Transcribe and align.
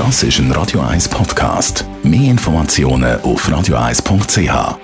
Das 0.00 0.22
ist 0.22 0.38
ein 0.38 0.50
Radio 0.52 0.80
1 0.80 1.10
Podcast. 1.10 1.84
Mehr 2.02 2.30
Informationen 2.30 3.20
auf 3.20 3.46
radio1.ch. 3.46 4.78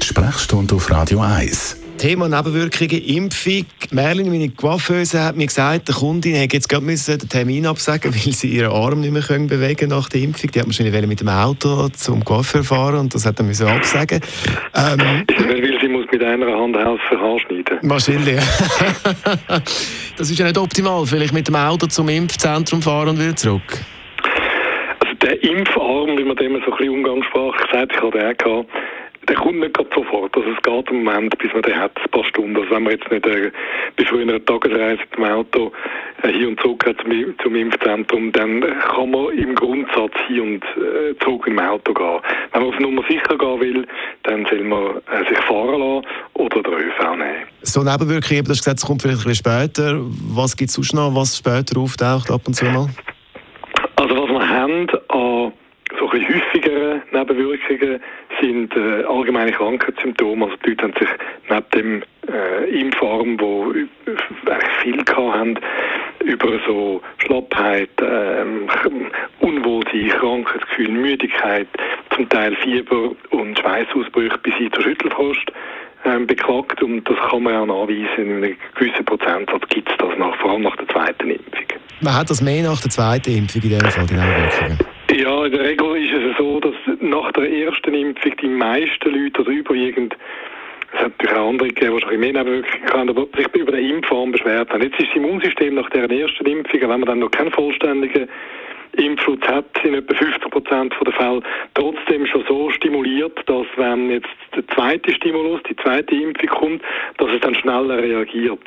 Die 0.00 0.06
Sprechstunde 0.06 0.74
auf 0.74 0.90
Radio 0.90 1.20
1. 1.20 1.76
Thema 1.98 2.26
Nebenwirkungen, 2.26 3.04
Impfung. 3.04 3.66
Merlin, 3.90 4.30
meine 4.30 4.48
Coiffeuse, 4.48 5.22
hat 5.22 5.36
mir 5.36 5.46
gesagt, 5.46 5.88
der 5.88 5.94
Kundin 5.94 6.36
hätte 6.36 6.56
jetzt 6.56 6.70
gerade 6.70 6.86
müssen 6.86 7.18
den 7.18 7.28
Termin 7.28 7.66
absagen 7.66 8.14
weil 8.24 8.32
sie 8.32 8.48
ihren 8.48 8.72
Arm 8.72 9.02
nicht 9.02 9.12
mehr 9.12 9.20
können 9.20 9.46
bewegen 9.46 9.90
nach 9.90 10.08
der 10.08 10.22
Impfung. 10.22 10.50
Die 10.50 10.58
hat 10.58 10.66
wahrscheinlich 10.66 11.06
mit 11.06 11.20
dem 11.20 11.28
Auto 11.28 11.90
zum 11.90 12.24
Coiffeur 12.24 12.64
fahren 12.64 13.00
und 13.00 13.14
das 13.14 13.26
hat 13.26 13.38
er 13.38 13.44
müssen 13.44 13.66
absagen. 13.66 14.22
Ähm, 14.74 15.26
weil 15.48 15.78
sie 15.82 15.88
muss 15.88 16.06
mit 16.10 16.24
einer 16.24 16.46
Hand 16.46 16.76
helfen, 16.76 17.18
anschneiden. 17.18 17.78
Wahrscheinlich. 17.82 18.40
das 20.22 20.30
ist 20.30 20.38
ja 20.38 20.44
nicht 20.44 20.56
optimal. 20.56 21.04
Vielleicht 21.04 21.34
mit 21.34 21.48
dem 21.48 21.56
Auto 21.56 21.88
zum 21.88 22.08
Impfzentrum 22.08 22.80
fahren 22.80 23.08
und 23.08 23.18
wieder 23.18 23.34
zurück. 23.34 23.80
Also 25.00 25.14
der 25.16 25.42
Impfarm, 25.42 26.16
wie 26.16 26.22
man 26.22 26.36
dem 26.36 26.52
so 26.52 26.70
ein 26.70 26.76
bisschen 26.78 26.90
umgangssprachlich 26.90 27.66
sagt, 27.72 27.92
ich 27.92 28.00
habe 28.00 28.16
den 28.16 28.28
auch 28.28 28.64
der 29.28 29.36
kommt 29.36 29.60
nicht 29.60 29.76
sofort. 29.94 30.36
Also 30.36 30.48
es 30.50 30.62
geht 30.62 30.90
im 30.90 31.04
Moment, 31.04 31.36
bis 31.38 31.52
man 31.52 31.62
den 31.62 31.76
hat, 31.76 31.92
ein 31.96 32.10
paar 32.10 32.24
Stunden. 32.24 32.56
Also 32.56 32.70
wenn 32.70 32.82
man 32.82 32.92
jetzt 32.92 33.10
nicht 33.10 33.26
äh, 33.26 33.52
bei 33.96 34.38
Tagesreise 34.40 35.00
mit 35.00 35.16
dem 35.16 35.24
Auto 35.24 35.72
äh, 36.22 36.28
hier 36.32 36.48
und 36.48 36.60
zurück 36.60 36.84
hat 36.86 36.96
zum, 37.02 37.34
zum 37.42 37.54
Impfzentrum, 37.54 38.32
dann 38.32 38.60
kann 38.60 39.10
man 39.10 39.30
im 39.38 39.54
Grundsatz 39.54 40.12
hier 40.26 40.42
und 40.42 40.64
äh, 40.64 41.16
zurück 41.22 41.46
im 41.46 41.58
Auto 41.58 41.94
gehen. 41.94 42.20
Wenn 42.52 42.62
man 42.62 42.72
auf 42.72 42.80
Nummer 42.80 43.02
sicher 43.08 43.38
gehen 43.38 43.60
will, 43.60 43.86
dann 44.24 44.44
soll 44.46 44.64
man 44.64 44.96
äh, 44.96 45.28
sich 45.28 45.38
fahren 45.44 45.78
lassen 45.78 46.06
oder 46.34 46.62
den 46.62 46.72
ÖV 46.74 47.16
nehmen. 47.16 47.46
So 47.62 47.82
Nebenwirkungen, 47.82 48.44
das 48.44 48.58
gesagt, 48.58 48.84
kommt 48.84 49.02
vielleicht 49.02 49.20
ein 49.20 49.28
bisschen 49.28 49.52
später. 49.52 50.00
Was 50.34 50.56
gibt 50.56 50.70
es 50.70 50.74
sonst 50.74 50.94
noch, 50.94 51.14
was 51.14 51.36
später 51.36 51.78
auftaucht 51.78 52.30
ab 52.30 52.40
und 52.46 52.54
zu 52.54 52.64
mal? 52.64 52.88
Also 53.96 54.16
was 54.16 54.30
wir 54.30 54.48
haben 54.48 54.88
an 55.08 55.52
so 56.12 56.18
ein 56.18 56.28
häufigeren 56.28 57.02
Nebenwirkungen 57.10 58.00
sind 58.40 58.76
äh, 58.76 59.04
allgemeine 59.04 59.52
Krankheitssymptome. 59.52 60.44
Also 60.44 60.56
die 60.64 60.70
Leute 60.70 60.82
haben 60.82 60.94
sich 60.98 61.08
neben 61.48 61.70
dem 61.74 62.02
äh, 62.32 62.80
Impfarm, 62.80 63.40
wo 63.40 63.72
eigentlich 63.72 64.72
viel 64.82 65.04
haben, 65.16 65.58
über 66.24 66.58
so 66.66 67.00
Schlappheit, 67.18 67.90
äh, 68.00 68.44
Unwohlsein, 69.40 70.08
Krankheitsgefühl, 70.08 70.90
Müdigkeit, 70.90 71.68
zum 72.14 72.28
Teil 72.28 72.54
Fieber 72.56 73.12
und 73.30 73.58
Schweißausbrüche 73.58 74.38
bis 74.38 74.54
hin 74.54 74.70
zur 74.72 74.84
Schüttelfrost 74.84 75.50
ähm, 76.04 76.26
beklagt 76.26 76.82
und 76.82 77.08
das 77.08 77.16
kann 77.30 77.42
man 77.42 77.56
auch 77.56 77.66
nachweisen. 77.66 78.06
In 78.18 78.44
einem 78.44 78.56
gewissen 78.74 79.04
Prozentsatz 79.04 79.62
gibt 79.68 79.88
es 79.88 79.96
das 79.98 80.18
nach, 80.18 80.34
vor 80.36 80.52
allem 80.52 80.62
nach 80.62 80.76
der 80.76 80.88
zweiten 80.88 81.30
Impfung. 81.30 81.66
Man 82.00 82.14
hat 82.14 82.30
das 82.30 82.42
mehr 82.42 82.64
nach 82.64 82.80
der 82.80 82.90
zweiten 82.90 83.30
Impfung 83.30 83.62
in 83.62 83.70
dem 83.70 83.80
Fall, 83.80 84.06
die 84.06 84.14
Nebenwirkungen? 84.14 84.91
Ja, 85.22 85.44
in 85.44 85.52
der 85.52 85.60
Regel 85.60 85.96
ist 86.02 86.12
es 86.12 86.36
so, 86.36 86.58
dass 86.58 86.74
nach 86.98 87.30
der 87.30 87.48
ersten 87.48 87.94
Impfung 87.94 88.32
die 88.42 88.48
meisten 88.48 89.08
Leute 89.08 89.42
oder 89.42 89.52
überwiegend 89.52 90.16
es 90.92 90.98
hat 90.98 91.12
natürlich 91.12 91.36
auch 91.36 91.48
andere 91.48 91.68
gegeben, 91.68 91.96
die 91.96 92.02
schon 92.02 92.20
mehr 92.20 92.32
Nebenwirkungen 92.32 92.92
haben, 92.92 93.08
aber 93.08 93.26
sich 93.36 93.46
über 93.54 93.70
den 93.70 93.88
Impfarm 93.88 94.32
beschwert 94.32 94.70
haben. 94.70 94.82
Jetzt 94.82 94.98
ist 94.98 95.10
das 95.10 95.16
Immunsystem 95.16 95.76
nach 95.76 95.88
der 95.90 96.10
ersten 96.10 96.44
Impfung, 96.44 96.80
wenn 96.80 96.88
man 96.88 97.04
dann 97.04 97.20
noch 97.20 97.30
keinen 97.30 97.52
vollständigen 97.52 98.28
Impfschutz 98.96 99.46
hat 99.46 99.66
in 99.84 99.94
etwa 99.94 100.12
50 100.12 100.50
Prozent 100.50 100.94
der 101.06 101.12
Fälle 101.12 101.42
trotzdem 101.74 102.26
schon 102.26 102.44
so 102.48 102.70
stimuliert, 102.70 103.38
dass 103.46 103.66
wenn 103.76 104.10
jetzt 104.10 104.28
der 104.56 104.66
zweite 104.74 105.14
Stimulus, 105.14 105.62
die 105.68 105.76
zweite 105.76 106.14
Impfung 106.14 106.48
kommt, 106.48 106.82
dass 107.18 107.30
es 107.30 107.40
dann 107.40 107.54
schneller 107.54 107.98
reagiert. 107.98 108.58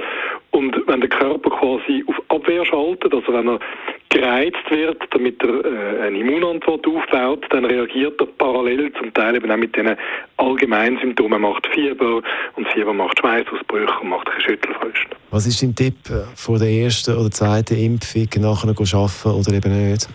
Und 0.56 0.74
wenn 0.88 1.02
der 1.02 1.10
Körper 1.10 1.50
quasi 1.50 2.02
auf 2.08 2.16
Abwehr 2.30 2.64
schaltet, 2.64 3.14
also 3.14 3.34
wenn 3.34 3.50
er 3.50 3.60
gereizt 4.08 4.70
wird, 4.70 5.04
damit 5.12 5.44
er 5.44 5.66
äh, 5.66 6.08
eine 6.08 6.18
Immunantwort 6.18 6.88
aufbaut, 6.88 7.46
dann 7.50 7.66
reagiert 7.66 8.22
er 8.22 8.28
parallel 8.38 8.90
zum 8.94 9.14
Teil 9.14 9.36
eben 9.36 9.52
auch 9.52 9.58
mit 9.58 9.76
den 9.76 9.98
allgemeinen 10.38 10.98
Symptomen, 11.00 11.42
macht 11.42 11.68
Fieber 11.74 12.22
und 12.56 12.68
Fieber 12.70 12.94
macht 12.94 13.20
Schweißausbrüche 13.20 14.00
und 14.02 14.08
macht 14.08 14.30
Schüttelfrost. 14.46 15.08
Was 15.32 15.46
ist 15.46 15.62
dein 15.62 15.76
Tipp 15.76 15.98
äh, 16.10 16.24
vor 16.38 16.58
der 16.58 16.70
ersten 16.70 17.18
oder 17.18 17.30
zweiten 17.32 17.76
Impfung, 17.78 18.30
nachher 18.42 18.68
noch 18.68 18.80
arbeiten 18.80 19.38
oder 19.38 19.58
eben 19.58 19.92
nicht? 19.92 20.08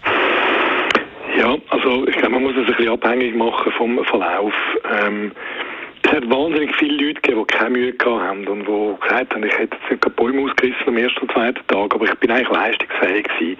Ja, 1.36 1.54
also 1.68 2.08
ich 2.08 2.16
glaube, 2.16 2.30
man 2.30 2.44
muss 2.44 2.52
es 2.52 2.66
ein 2.66 2.76
bisschen 2.76 2.94
abhängig 2.94 3.36
machen 3.36 3.72
vom 3.76 4.02
Verlauf. 4.06 4.54
Ähm, 5.04 5.32
es 6.10 6.16
hat 6.16 6.28
wahnsinnig 6.28 6.74
viele 6.76 7.06
Leute 7.06 7.20
gegeben, 7.20 7.46
die 7.48 7.54
keine 7.54 7.70
Mühe 7.70 7.92
gehabt 7.92 8.22
haben 8.22 8.48
und 8.48 8.66
die 8.66 9.00
gesagt 9.00 9.32
haben, 9.32 9.44
ich 9.44 9.56
hätte 9.56 9.76
jetzt 9.76 9.90
nicht 9.90 10.16
Bäume 10.16 10.42
ausgerissen 10.42 10.88
am 10.88 10.96
ersten 10.96 11.20
und 11.20 11.32
zweiten 11.32 11.66
Tag, 11.68 11.94
aber 11.94 12.04
ich 12.04 12.14
bin 12.16 12.30
eigentlich 12.32 12.48
leistungsfähig 12.48 13.28
gewesen. 13.28 13.56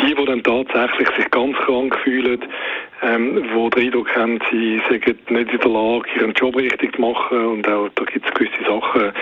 Die, 0.00 0.14
die 0.14 0.24
dann 0.26 0.42
tatsächlich 0.42 1.08
sich 1.16 1.30
ganz 1.30 1.56
krank 1.56 1.96
fühlen, 2.04 2.44
ähm, 3.02 3.42
die 3.42 3.70
den 3.70 3.84
Eindruck 3.86 4.14
haben, 4.14 4.38
sie 4.50 4.80
sind 4.90 5.30
nicht 5.30 5.52
in 5.52 5.58
der 5.58 5.70
Lage, 5.70 6.04
ihren 6.16 6.32
Job 6.34 6.56
richtig 6.56 6.94
zu 6.94 7.00
machen 7.00 7.46
und 7.46 7.68
auch 7.68 7.88
da 7.94 8.04
gibt 8.04 8.26
es 8.26 8.34
gewisse 8.34 8.64
Sachen, 8.64 9.12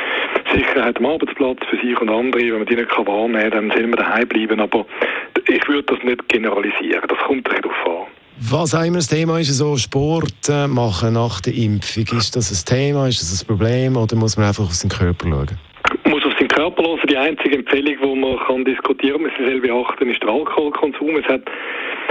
Sicherheit 0.52 0.98
am 0.98 1.06
Arbeitsplatz 1.06 1.58
für 1.70 1.76
sich 1.76 2.00
und 2.00 2.10
andere, 2.10 2.42
wenn 2.42 2.58
man 2.58 2.66
die 2.66 2.76
nicht 2.76 2.90
wahrnehmen 2.90 3.50
kann, 3.50 3.68
dann 3.68 3.70
soll 3.70 3.86
man 3.86 3.98
daheim 3.98 4.28
bleiben, 4.28 4.60
aber 4.60 4.86
ich 5.48 5.68
würde 5.68 5.94
das 5.94 6.02
nicht 6.02 6.28
generalisieren, 6.28 7.02
das 7.06 7.18
kommt. 7.18 7.48
Was 8.48 8.76
auch 8.76 8.84
immer 8.84 8.98
das 8.98 9.08
Thema 9.08 9.40
ist, 9.40 9.52
so 9.54 9.76
Sport 9.76 10.48
äh, 10.48 10.68
machen 10.68 11.14
nach 11.14 11.40
der 11.40 11.52
Impfung, 11.54 12.04
ist 12.16 12.36
das 12.36 12.52
ein 12.52 12.64
Thema, 12.64 13.08
ist 13.08 13.20
das 13.20 13.42
ein 13.42 13.46
Problem 13.46 13.96
oder 13.96 14.14
muss 14.14 14.36
man 14.36 14.46
einfach 14.46 14.64
auf 14.64 14.74
seinen 14.74 14.90
Körper 14.90 15.26
schauen? 15.28 15.58
Muss 16.04 16.24
auf 16.24 16.32
seinen 16.38 16.46
Körper 16.46 16.84
schauen. 16.84 17.00
Die 17.10 17.16
einzige 17.16 17.56
Empfehlung, 17.56 17.96
die 18.00 18.20
man 18.20 18.38
kann 18.46 18.64
diskutieren 18.64 19.24
kann, 19.24 19.32
man 19.44 19.50
soll 19.50 19.60
beachten, 19.60 20.10
ist 20.10 20.22
der 20.22 20.28
Alkoholkonsum. 20.28 21.16
Es 21.16 21.24
hat 21.24 21.42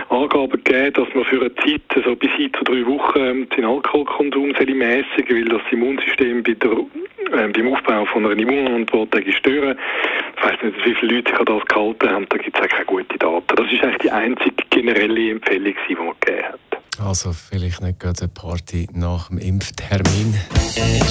Angaben 0.09 0.62
gegeben, 0.62 0.94
dass 0.94 1.07
man 1.13 1.23
für 1.23 1.40
eine 1.40 1.56
Zeit, 1.56 1.81
also 1.96 2.16
bis 2.18 2.31
hin 2.31 2.52
zu 2.57 2.63
drei 2.66 2.85
Wochen, 2.85 3.19
ähm, 3.19 3.47
den 3.56 3.63
Alkoholkonsum 3.63 4.50
mäßigen 4.50 5.38
weil 5.38 5.46
das 5.46 5.62
Immunsystem 5.72 6.44
bei 6.44 6.53
der, 6.53 6.72
äh, 6.72 7.47
beim 7.47 7.73
Aufbau 7.73 8.03
von 8.06 8.25
einer 8.25 8.38
Immunantwort 8.38 9.16
stören. 9.38 9.78
Ich 10.35 10.44
weiß 10.44 10.62
nicht, 10.63 10.85
wie 10.85 10.96
viele 10.96 11.16
Leute 11.16 11.31
sich 11.31 11.40
an 11.40 11.46
das 11.46 11.66
gehalten 11.66 12.09
haben, 12.09 12.25
da 12.28 12.38
gibt 12.38 12.59
es 12.59 12.67
keine 12.67 13.00
ist 13.00 13.04
eigentlich 13.85 14.01
die 14.01 14.12
einzige 14.12 14.56
generelle 14.69 15.31
Empfehlung, 15.31 15.73
die 15.88 15.96
man 15.96 16.13
gegeben 16.19 16.44
hat. 16.47 16.59
Also 17.06 17.34
vielleicht 17.34 17.81
nicht 17.81 18.00
gerade 18.00 18.22
eine 18.22 18.29
Party 18.29 18.88
nach 18.94 19.28
dem 19.28 19.38
Impftermin. 19.38 20.34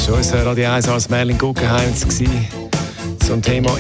War 0.06 0.16
unser 0.16 0.46
Radio 0.46 0.70
1 0.70 0.88
als 0.88 1.10
Merlin 1.10 1.38
Guggenheim 1.38 1.92
zum 1.94 3.42
Thema 3.42 3.76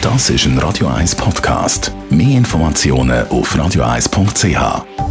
Das 0.00 0.30
ist 0.30 0.46
ein 0.46 0.58
Radio 0.58 0.86
1 0.86 1.16
Podcast. 1.16 1.92
Mehr 2.10 2.38
Informationen 2.38 3.26
auf 3.28 3.54
radio1.ch. 3.54 5.05